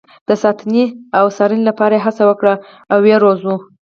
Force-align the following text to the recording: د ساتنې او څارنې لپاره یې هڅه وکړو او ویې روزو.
د 0.27 0.29
ساتنې 0.43 0.83
او 1.17 1.25
څارنې 1.35 1.63
لپاره 1.69 1.93
یې 1.95 2.03
هڅه 2.05 2.23
وکړو 2.29 2.53
او 2.91 2.97
ویې 3.03 3.17
روزو. 3.23 3.55